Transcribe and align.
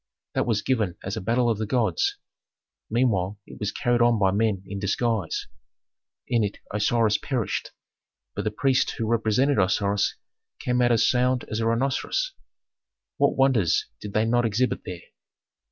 That 0.33 0.47
was 0.47 0.63
given 0.63 0.95
as 1.03 1.15
a 1.15 1.21
battle 1.21 1.47
of 1.47 1.59
the 1.59 1.67
gods; 1.67 2.17
meanwhile 2.89 3.39
it 3.45 3.59
was 3.59 3.71
carried 3.71 4.01
on 4.01 4.17
by 4.17 4.31
men 4.31 4.63
in 4.65 4.79
disguise. 4.79 5.45
In 6.27 6.43
it 6.43 6.57
Osiris 6.73 7.19
perished, 7.19 7.69
but 8.33 8.43
the 8.43 8.49
priest 8.49 8.95
who 8.97 9.05
represented 9.05 9.59
Osiris 9.59 10.15
came 10.57 10.81
out 10.81 10.91
as 10.91 11.07
sound 11.07 11.43
as 11.51 11.59
a 11.59 11.67
rhinoceros. 11.67 12.33
What 13.17 13.37
wonders 13.37 13.85
did 13.99 14.13
they 14.15 14.25
not 14.25 14.43
exhibit 14.43 14.81
there! 14.85 15.01